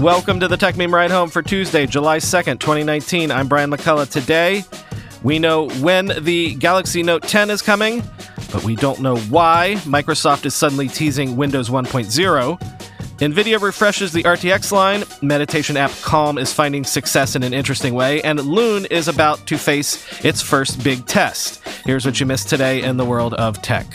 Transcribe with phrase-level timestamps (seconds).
[0.00, 3.30] Welcome to the Techmeme Ride Home for Tuesday, July 2nd, 2019.
[3.30, 4.10] I'm Brian McCullough.
[4.10, 4.62] Today,
[5.22, 8.02] we know when the Galaxy Note 10 is coming,
[8.52, 12.58] but we don't know why Microsoft is suddenly teasing Windows 1.0.
[13.18, 18.20] NVIDIA refreshes the RTX line, meditation app Calm is finding success in an interesting way,
[18.20, 21.66] and Loon is about to face its first big test.
[21.86, 23.86] Here's what you missed today in the world of tech.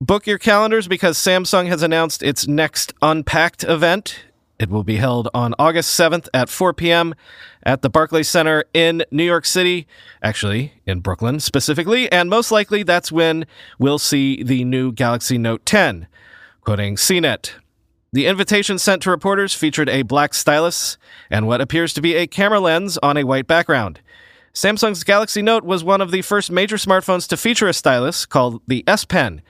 [0.00, 4.24] Book your calendars because Samsung has announced its next Unpacked event.
[4.58, 7.14] It will be held on August 7th at 4 p.m.
[7.62, 9.86] at the Barclays Center in New York City,
[10.20, 13.46] actually in Brooklyn specifically, and most likely that's when
[13.78, 16.08] we'll see the new Galaxy Note 10.
[16.62, 17.52] Quoting CNET,
[18.12, 20.98] the invitation sent to reporters featured a black stylus
[21.30, 24.00] and what appears to be a camera lens on a white background.
[24.52, 28.60] Samsung's Galaxy Note was one of the first major smartphones to feature a stylus called
[28.66, 29.40] the S Pen.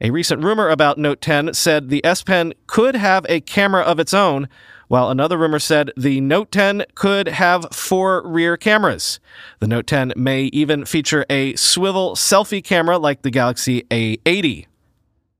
[0.00, 3.98] A recent rumor about Note 10 said the S Pen could have a camera of
[3.98, 4.48] its own,
[4.86, 9.18] while another rumor said the Note 10 could have four rear cameras.
[9.58, 14.66] The Note 10 may even feature a swivel selfie camera like the Galaxy A80.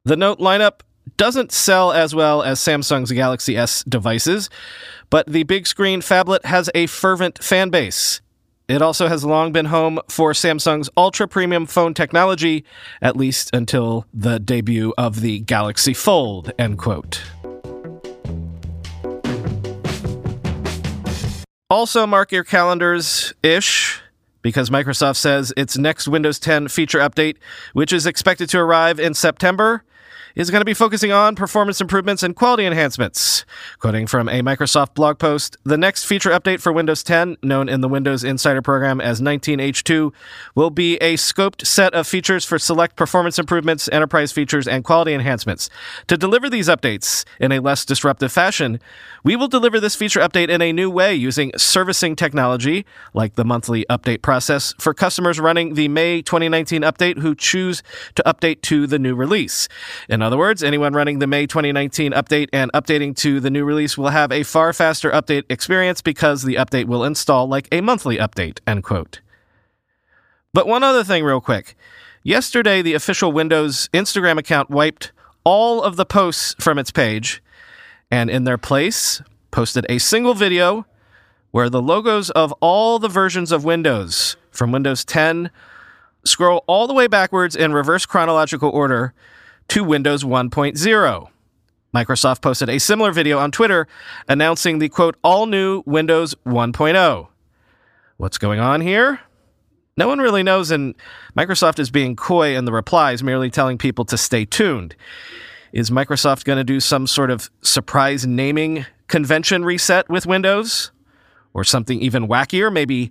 [0.04, 0.80] The Note lineup
[1.16, 4.50] doesn't sell as well as Samsung's Galaxy S devices,
[5.08, 8.20] but the big screen phablet has a fervent fan base.
[8.68, 12.66] It also has long been home for Samsung's ultra premium phone technology,
[13.00, 17.22] at least until the debut of the Galaxy Fold, end quote.
[21.70, 24.02] Also, mark your calendars ish,
[24.42, 27.36] because Microsoft says its next Windows 10 feature update,
[27.72, 29.82] which is expected to arrive in September,
[30.38, 33.44] is going to be focusing on performance improvements and quality enhancements.
[33.80, 37.80] Quoting from a Microsoft blog post, the next feature update for Windows 10, known in
[37.80, 40.12] the Windows Insider program as 19H2,
[40.54, 45.12] will be a scoped set of features for select performance improvements, enterprise features, and quality
[45.12, 45.68] enhancements.
[46.06, 48.78] To deliver these updates in a less disruptive fashion,
[49.24, 53.44] we will deliver this feature update in a new way using servicing technology, like the
[53.44, 57.82] monthly update process, for customers running the May 2019 update who choose
[58.14, 59.68] to update to the new release.
[60.08, 63.96] In other words, anyone running the May 2019 update and updating to the new release
[63.96, 68.18] will have a far faster update experience because the update will install like a monthly
[68.18, 69.22] update, end quote.
[70.52, 71.74] But one other thing, real quick.
[72.22, 75.12] Yesterday, the official Windows Instagram account wiped
[75.44, 77.42] all of the posts from its page
[78.10, 80.84] and in their place posted a single video
[81.52, 85.50] where the logos of all the versions of Windows from Windows 10
[86.22, 89.14] scroll all the way backwards in reverse chronological order
[89.68, 91.28] to Windows 1.0.
[91.94, 93.86] Microsoft posted a similar video on Twitter
[94.28, 97.28] announcing the quote, all new Windows 1.0.
[98.16, 99.20] What's going on here?
[99.96, 100.94] No one really knows, and
[101.36, 104.94] Microsoft is being coy in the replies, merely telling people to stay tuned.
[105.72, 110.92] Is Microsoft going to do some sort of surprise naming convention reset with Windows?
[111.54, 112.72] Or something even wackier?
[112.72, 113.10] Maybe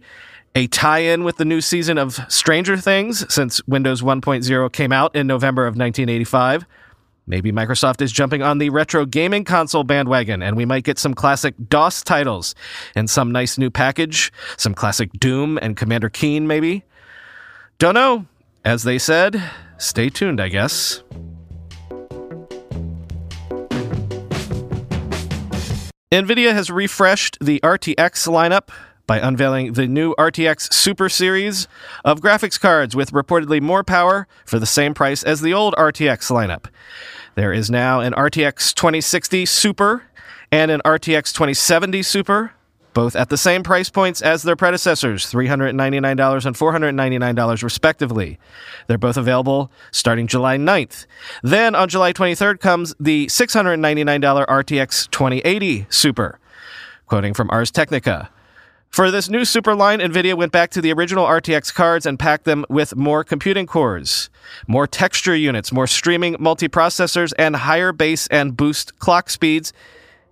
[0.56, 5.16] a tie in with the new season of Stranger Things since Windows 1.0 came out
[5.16, 6.66] in November of 1985.
[7.30, 11.14] Maybe Microsoft is jumping on the retro gaming console bandwagon and we might get some
[11.14, 12.56] classic DOS titles
[12.96, 16.84] and some nice new package, some classic Doom and Commander Keen, maybe.
[17.80, 18.26] Don't know.
[18.64, 19.42] As they said,
[19.78, 21.04] stay tuned, I guess.
[26.10, 28.70] NVIDIA has refreshed the RTX lineup
[29.08, 31.68] by unveiling the new RTX Super series
[32.04, 36.30] of graphics cards with reportedly more power for the same price as the old RTX
[36.30, 36.66] lineup.
[37.36, 40.04] There is now an RTX 2060 Super
[40.52, 42.52] and an RTX 2070 Super,
[42.94, 48.40] both at the same price points as their predecessors, $399 and $499 respectively.
[48.88, 51.06] They're both available starting July 9th.
[51.44, 56.40] Then on July 23rd comes the $699 RTX 2080 Super.
[57.06, 58.30] Quoting from Ars Technica,
[58.90, 62.46] for this new super line, NVIDIA went back to the original RTX cards and packed
[62.46, 64.30] them with more computing cores,
[64.68, 69.74] more texture units, more streaming multiprocessors, and higher base and boost clock speeds.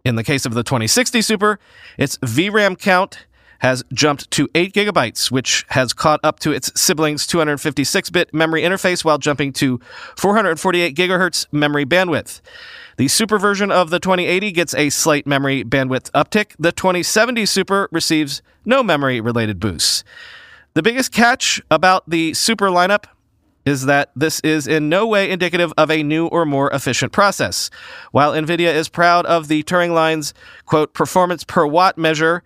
[0.04, 1.60] In the case of the 2060 Super,
[1.98, 3.26] its VRAM count
[3.66, 8.62] has jumped to 8 gigabytes, which has caught up to its siblings' 256 bit memory
[8.62, 9.80] interface while jumping to
[10.18, 12.42] 448 gigahertz memory bandwidth.
[12.98, 16.54] The Super version of the 2080 gets a slight memory bandwidth uptick.
[16.60, 20.04] The 2070 Super receives no memory related boosts.
[20.76, 23.06] The biggest catch about the Super lineup
[23.66, 27.72] is that this is in no way indicative of a new or more efficient process.
[28.12, 30.36] While NVIDIA is proud of the Turing line's,
[30.68, 32.44] quote, performance per watt measure,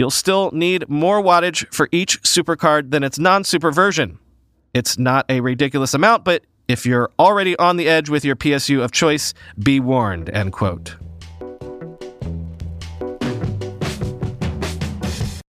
[0.00, 4.18] you'll still need more wattage for each supercard than its non super version.
[4.72, 8.82] It's not a ridiculous amount, but if you're already on the edge with your PSU
[8.82, 10.96] of choice, be warned, end quote.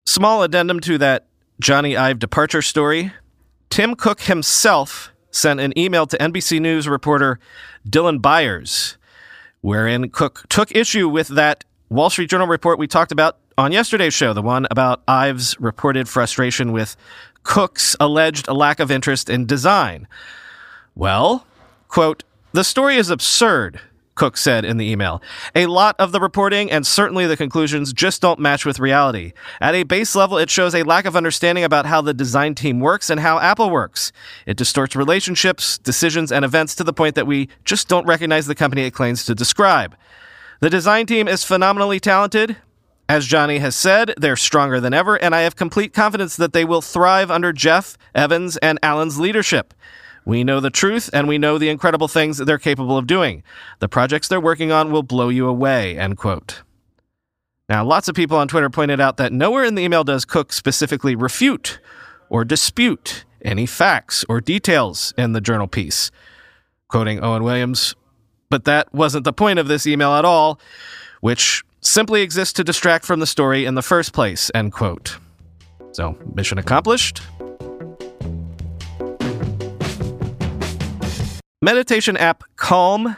[0.07, 1.27] Small addendum to that
[1.61, 3.13] Jony Ive departure story.
[3.69, 7.41] Tim Cook himself sent an email to NBC News reporter
[7.89, 8.97] Dylan Byers,
[9.61, 14.13] wherein Cook took issue with that Wall Street Journal report we talked about on yesterday's
[14.13, 16.97] show, the one about Ive's reported frustration with
[17.45, 20.09] Cook's alleged lack of interest in design.
[20.97, 21.47] Well,
[21.87, 23.81] quote, the story is absurd,
[24.17, 25.23] Cook said in the email.
[25.55, 29.33] A lot of the reporting and certainly the conclusions just don't match with reality.
[29.61, 32.81] At a base level, it shows a lack of understanding about how the design team
[32.81, 34.11] works and how Apple works.
[34.45, 38.57] It distorts relationships, decisions, and events to the point that we just don't recognize the
[38.57, 39.95] company it claims to describe.
[40.61, 42.57] The design team is phenomenally talented.
[43.09, 46.65] As Jony has said, they're stronger than ever, and I have complete confidence that they
[46.65, 49.75] will thrive under Jeff, Evans, and Alan's leadership.
[50.25, 53.45] We know the truth and we know the incredible things they're capable of doing.
[53.79, 56.63] The projects they're working on will blow you away, end quote.
[57.69, 60.53] Now, lots of people on Twitter pointed out that nowhere in the email does Cook
[60.53, 61.79] specifically refute
[62.29, 66.11] or dispute any facts or details in the journal piece.
[66.89, 67.95] Quoting Owen Williams,
[68.51, 70.59] but that wasn't the point of this email at all,
[71.21, 75.19] which simply exists to distract from the story in the first place, end quote.
[75.93, 77.23] So, mission accomplished?
[81.63, 83.17] Meditation app Calm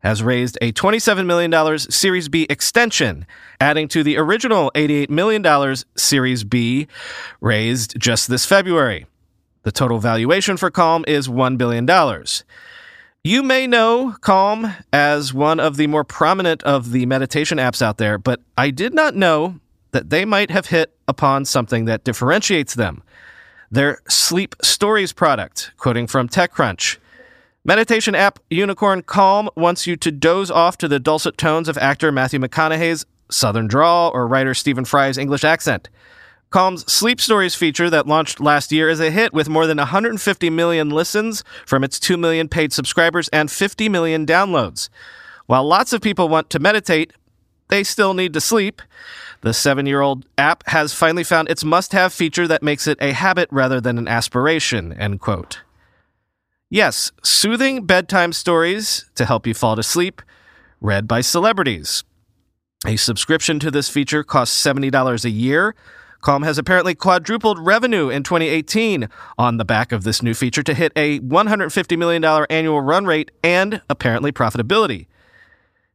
[0.00, 3.26] has raised a $27 million Series B extension,
[3.60, 6.86] adding to the original $88 million Series B
[7.40, 9.06] raised just this February.
[9.64, 11.86] The total valuation for Calm is $1 billion.
[13.26, 17.98] You may know Calm as one of the more prominent of the meditation apps out
[17.98, 19.58] there, but I did not know
[19.90, 23.02] that they might have hit upon something that differentiates them
[23.68, 26.98] their Sleep Stories product, quoting from TechCrunch.
[27.64, 32.12] Meditation app Unicorn Calm wants you to doze off to the dulcet tones of actor
[32.12, 35.88] Matthew McConaughey's southern drawl or writer Stephen Fry's English accent.
[36.50, 40.50] Calm's Sleep Stories feature that launched last year is a hit with more than 150
[40.50, 44.88] million listens from its 2 million paid subscribers and 50 million downloads.
[45.46, 47.12] While lots of people want to meditate,
[47.68, 48.80] they still need to sleep.
[49.40, 52.98] The seven year old app has finally found its must have feature that makes it
[53.00, 54.92] a habit rather than an aspiration.
[54.92, 55.62] End quote.
[56.70, 60.20] Yes, soothing bedtime stories to help you fall to sleep,
[60.80, 62.02] read by celebrities.
[62.84, 65.74] A subscription to this feature costs $70 a year.
[66.26, 69.08] Calm has apparently quadrupled revenue in 2018
[69.38, 73.30] on the back of this new feature to hit a $150 million annual run rate
[73.44, 75.06] and apparently profitability.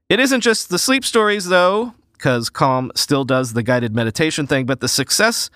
[0.08, 4.66] It isn't just the sleep stories, though, because Calm still does the guided meditation thing,
[4.66, 5.50] but the success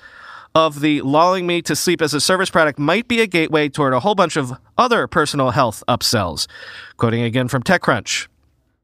[0.53, 3.93] of the lulling me to sleep as a service product might be a gateway toward
[3.93, 6.47] a whole bunch of other personal health upsells.
[6.97, 8.27] Quoting again from TechCrunch.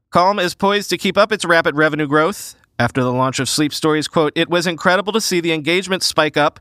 [0.08, 2.56] Calm is poised to keep up its rapid revenue growth.
[2.78, 6.36] After the launch of Sleep Stories, quote, it was incredible to see the engagement spike
[6.36, 6.58] up,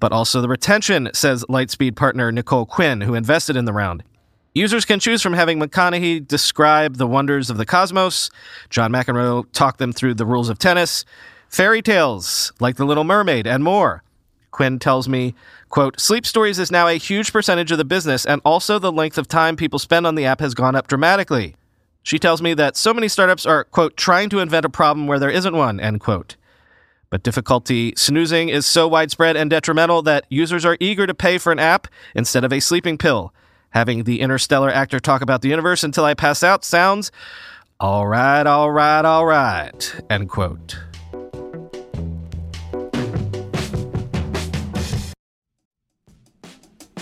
[0.00, 4.02] but also the retention, says Lightspeed partner Nicole Quinn, who invested in the round.
[4.54, 8.30] Users can choose from having McConaughey describe the wonders of the cosmos,
[8.68, 11.04] John McEnroe talk them through the rules of tennis,
[11.48, 14.02] fairy tales like The Little Mermaid, and more.
[14.50, 15.36] Quinn tells me,
[15.68, 19.18] quote, Sleep Stories is now a huge percentage of the business, and also the length
[19.18, 21.54] of time people spend on the app has gone up dramatically.
[22.02, 25.18] She tells me that so many startups are, quote, trying to invent a problem where
[25.18, 26.36] there isn't one, end quote.
[27.10, 31.52] But difficulty snoozing is so widespread and detrimental that users are eager to pay for
[31.52, 33.34] an app instead of a sleeping pill.
[33.70, 37.10] Having the interstellar actor talk about the universe until I pass out sounds
[37.80, 40.78] all right, all right, all right, end quote.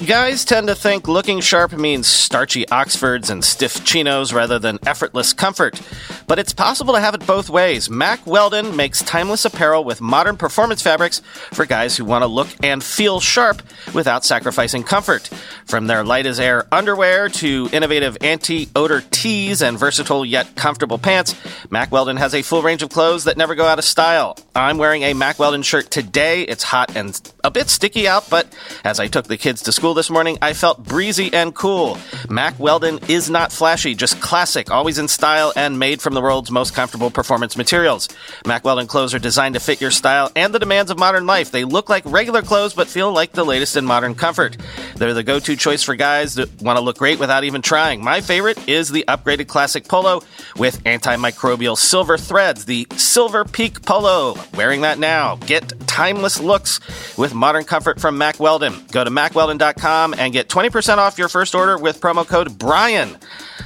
[0.08, 5.34] Guys tend to think looking sharp means starchy Oxfords and stiff chinos rather than effortless
[5.34, 5.82] comfort.
[6.26, 7.90] But it's possible to have it both ways.
[7.90, 11.20] Mack Weldon makes timeless apparel with modern performance fabrics
[11.52, 13.60] for guys who want to look and feel sharp
[13.92, 15.28] without sacrificing comfort.
[15.66, 20.96] From their light as air underwear to innovative anti odor tees and versatile yet comfortable
[20.96, 21.34] pants,
[21.68, 24.38] Mack Weldon has a full range of clothes that never go out of style.
[24.54, 26.44] I'm wearing a Mack Weldon shirt today.
[26.44, 27.14] It's hot and
[27.48, 28.46] a bit sticky out, but
[28.84, 31.96] as I took the kids to school this morning, I felt breezy and cool.
[32.28, 36.50] Mack Weldon is not flashy, just classic, always in style and made from the world's
[36.50, 38.10] most comfortable performance materials.
[38.46, 41.50] Mack Weldon clothes are designed to fit your style and the demands of modern life.
[41.50, 44.58] They look like regular clothes, but feel like the latest in modern comfort.
[44.96, 48.04] They're the go-to choice for guys that want to look great without even trying.
[48.04, 50.20] My favorite is the upgraded classic polo
[50.58, 54.36] with antimicrobial silver threads, the Silver Peak Polo.
[54.54, 55.36] Wearing that now.
[55.36, 56.78] Get timeless looks
[57.16, 58.74] with modern comfort from Mack Weldon.
[58.92, 63.16] Go to mackweldon.com and get 20% off your first order with promo code BRIAN.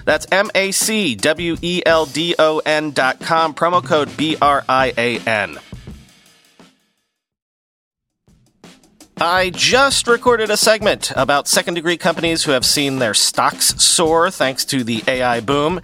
[0.04, 4.36] That's M A C W E L D O N dot com, promo code B
[4.40, 5.58] R I A N.
[9.24, 14.32] I just recorded a segment about second degree companies who have seen their stocks soar
[14.32, 15.80] thanks to the AI boom.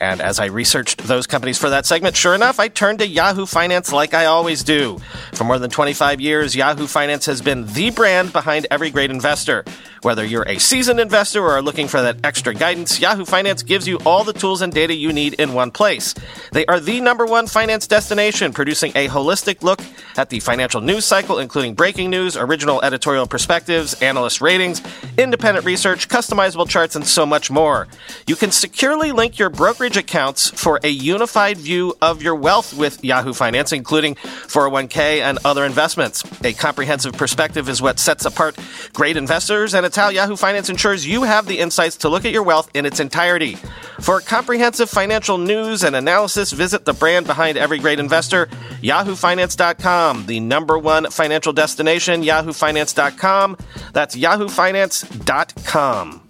[0.00, 3.46] And as I researched those companies for that segment, sure enough, I turned to Yahoo
[3.46, 4.98] Finance like I always do.
[5.34, 9.64] For more than 25 years, Yahoo Finance has been the brand behind every great investor.
[10.02, 13.86] Whether you're a seasoned investor or are looking for that extra guidance, Yahoo Finance gives
[13.86, 16.14] you all the tools and data you need in one place.
[16.52, 19.80] They are the number one finance destination, producing a holistic look
[20.16, 24.80] at the financial news cycle, including breaking news, original editorial perspectives, analyst ratings,
[25.18, 27.86] independent research, customizable charts, and so much more.
[28.26, 33.04] You can securely link your brokerage accounts for a unified view of your wealth with
[33.04, 36.24] Yahoo Finance, including 401k and other investments.
[36.42, 38.56] A comprehensive perspective is what sets apart
[38.94, 42.30] great investors, and it's how Yahoo Finance ensures you have the insights to look at
[42.30, 43.56] your wealth in its entirety.
[43.98, 48.46] For comprehensive financial news and analysis, visit the brand behind every great investor,
[48.82, 53.56] yahoofinance.com, the number one financial destination, yahoofinance.com.
[53.92, 56.22] That's yahoofinance.com.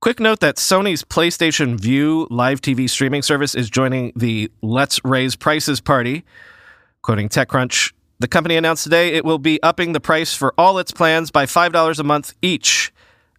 [0.00, 5.36] Quick note that Sony's PlayStation Vue live TV streaming service is joining the Let's Raise
[5.36, 6.24] Prices party.
[7.00, 10.92] Quoting TechCrunch, the company announced today it will be upping the price for all its
[10.92, 12.92] plans by $5 a month each.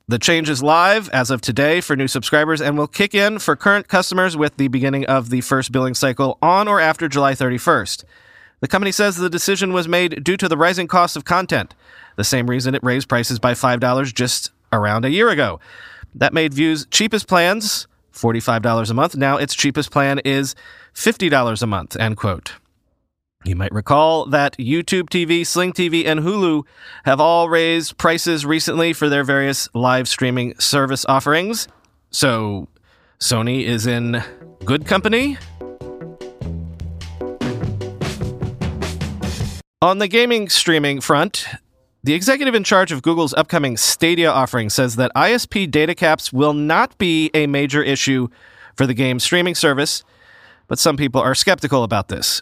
[0.07, 3.55] The change is live as of today for new subscribers and will kick in for
[3.55, 8.03] current customers with the beginning of the first billing cycle on or after July 31st.
[8.59, 11.73] The company says the decision was made due to the rising cost of content,
[12.17, 15.59] the same reason it raised prices by $5 just around a year ago.
[16.13, 19.15] That made Vue's cheapest plans $45 a month.
[19.15, 20.55] Now its cheapest plan is
[20.93, 22.53] $50 a month, end quote.
[23.45, 26.63] You might recall that YouTube TV, Sling TV, and Hulu
[27.03, 31.67] have all raised prices recently for their various live streaming service offerings.
[32.09, 32.67] So
[33.19, 34.23] Sony is in
[34.65, 35.37] good company.
[39.79, 41.45] On the gaming streaming front,
[42.03, 46.53] the executive in charge of Google's upcoming Stadia offering says that ISP data caps will
[46.53, 48.27] not be a major issue
[48.75, 50.03] for the game streaming service,
[50.67, 52.41] but some people are skeptical about this.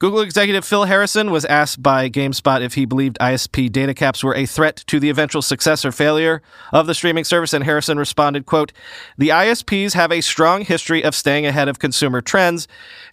[0.00, 4.34] Google executive Phil Harrison was asked by GameSpot if he believed ISP data caps were
[4.34, 6.40] a threat to the eventual success or failure
[6.72, 8.72] of the streaming service, and Harrison responded, quote,
[9.18, 12.66] The ISPs have a strong history of staying ahead of consumer trends,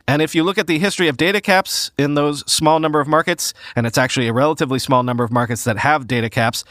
[0.08, 3.08] and if you look at the history of data caps in those small number of
[3.10, 6.63] markets, and it's actually a relatively small number of markets that have data caps,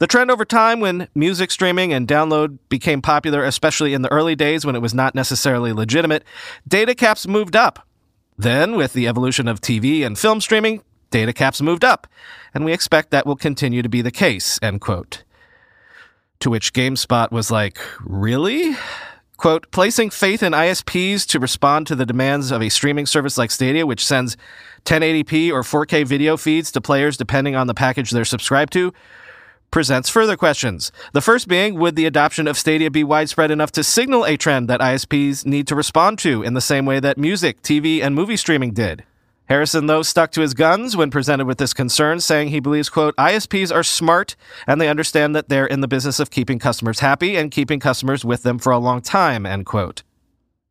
[0.00, 4.34] the trend over time when music streaming and download became popular, especially in the early
[4.34, 6.24] days when it was not necessarily legitimate,
[6.66, 7.86] data caps moved up.
[8.40, 12.06] Then, with the evolution of TV and film streaming, data caps moved up,
[12.54, 15.24] and we expect that will continue to be the case, end quote.
[16.38, 18.74] To which GameSpot was like, really?
[19.36, 23.50] Quote, placing faith in ISPs to respond to the demands of a streaming service like
[23.50, 24.38] Stadia, which sends
[24.86, 28.94] 1080p or 4K video feeds to players depending on the package they're subscribed to,
[29.70, 30.90] presents further questions.
[31.12, 34.68] The first being, would the adoption of Stadia be widespread enough to signal a trend
[34.68, 38.36] that ISPs need to respond to in the same way that music, TV, and movie
[38.36, 39.04] streaming did?
[39.50, 43.16] Harrison, though, stuck to his guns when presented with this concern, saying he believes, quote,
[43.16, 44.36] ISPs are smart
[44.66, 48.24] and they understand that they're in the business of keeping customers happy and keeping customers
[48.24, 50.04] with them for a long time, end quote.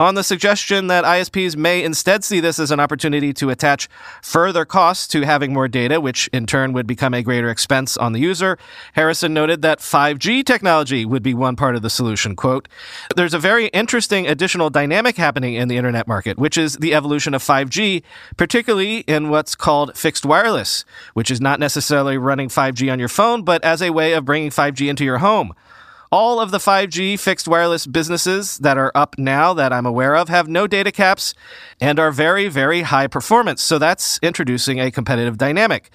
[0.02, 3.90] On the suggestion that ISPs may instead see this as an opportunity to attach
[4.22, 8.14] further costs to having more data, which in turn would become a greater expense on
[8.14, 8.58] the user,
[8.94, 12.38] Harrison noted that 5G technology would be one part of the solution.
[12.38, 12.70] Quote,
[13.18, 17.34] There's a very interesting additional dynamic happening in the internet market, which is the evolution
[17.34, 18.02] of 5G,
[18.38, 23.44] particularly in what's called fixed wireless, which is not necessarily running 5G on your phone,
[23.44, 25.54] but as a way of bringing 5G into your home.
[26.12, 30.28] All of the 5G fixed wireless businesses that are up now that I'm aware of
[30.28, 31.36] have no data caps
[31.80, 33.62] and are very, very high performance.
[33.62, 35.92] So that's introducing a competitive dynamic.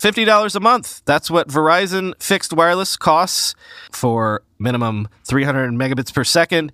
[0.00, 1.02] $50 a month.
[1.04, 3.54] That's what Verizon fixed wireless costs
[3.92, 6.72] for minimum 300 megabits per second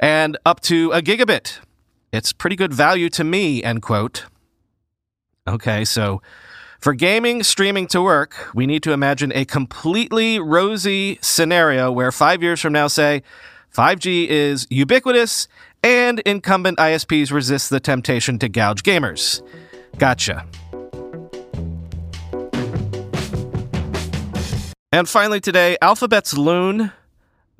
[0.00, 1.58] and up to a gigabit.
[2.12, 4.24] It's pretty good value to me, end quote.
[5.46, 6.22] Okay, so
[6.82, 12.42] for gaming streaming to work, we need to imagine a completely rosy scenario where five
[12.42, 13.22] years from now, say,
[13.72, 15.46] 5G is ubiquitous
[15.84, 19.42] and incumbent ISPs resist the temptation to gouge gamers.
[19.96, 20.44] Gotcha.
[24.90, 26.90] And finally, today, Alphabet's Loon,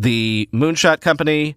[0.01, 1.57] the moonshot company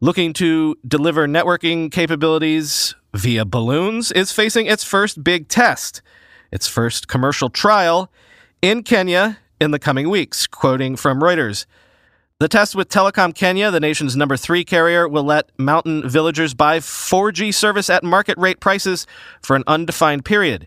[0.00, 6.00] looking to deliver networking capabilities via balloons, is facing its first big test,
[6.52, 8.10] its first commercial trial
[8.60, 11.66] in Kenya in the coming weeks, quoting from Reuters.
[12.38, 16.80] The test with Telecom Kenya, the nation's number three carrier, will let mountain villagers buy
[16.80, 19.06] 4G service at market rate prices
[19.40, 20.66] for an undefined period.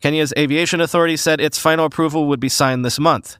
[0.00, 3.36] Kenya's aviation authority said its final approval would be signed this month.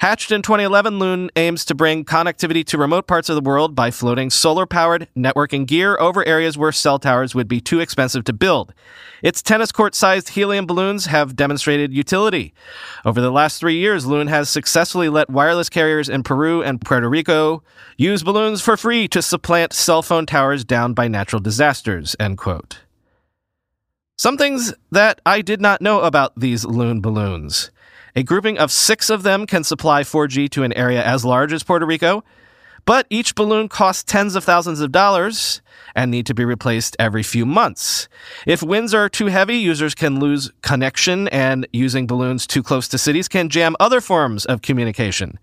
[0.00, 3.90] Hatched in 2011, Loon aims to bring connectivity to remote parts of the world by
[3.90, 8.32] floating solar powered networking gear over areas where cell towers would be too expensive to
[8.32, 8.72] build.
[9.24, 12.54] Its tennis court sized helium balloons have demonstrated utility.
[13.04, 17.08] Over the last three years, Loon has successfully let wireless carriers in Peru and Puerto
[17.08, 17.64] Rico
[17.96, 22.14] use balloons for free to supplant cell phone towers down by natural disasters.
[22.20, 22.82] End quote.
[24.16, 27.72] Some things that I did not know about these Loon balloons.
[28.18, 31.62] A grouping of six of them can supply 4G to an area as large as
[31.62, 32.24] Puerto Rico,
[32.84, 35.62] but each balloon costs tens of thousands of dollars
[35.94, 38.08] and need to be replaced every few months.
[38.44, 42.98] If winds are too heavy, users can lose connection, and using balloons too close to
[42.98, 45.38] cities can jam other forms of communication.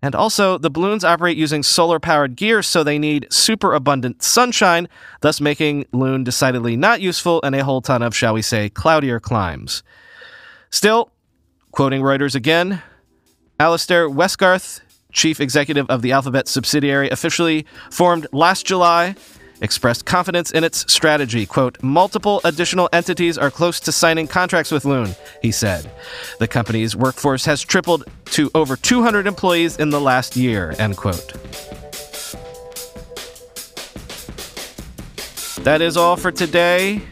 [0.00, 4.86] And also, the balloons operate using solar powered gear, so they need super abundant sunshine,
[5.20, 9.18] thus making Loon decidedly not useful in a whole ton of, shall we say, cloudier
[9.18, 9.82] climes.
[10.70, 11.10] Still,
[11.74, 12.80] Quoting Reuters again,
[13.58, 19.16] Alastair Westgarth, chief executive of the Alphabet subsidiary, officially formed last July,
[19.60, 21.44] expressed confidence in its strategy.
[21.46, 25.90] Quote, multiple additional entities are close to signing contracts with Loon, he said.
[26.38, 31.32] The company's workforce has tripled to over 200 employees in the last year, end quote.
[35.64, 37.02] That is all for today.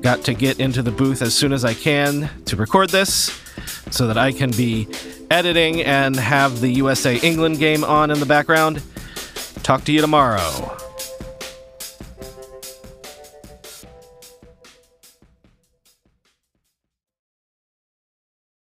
[0.00, 3.44] Got to get into the booth as soon as I can to record this
[3.90, 4.88] so that I can be
[5.30, 8.82] editing and have the USA England game on in the background.
[9.62, 10.87] Talk to you tomorrow.